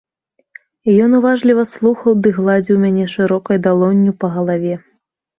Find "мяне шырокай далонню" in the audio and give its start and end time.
2.85-4.15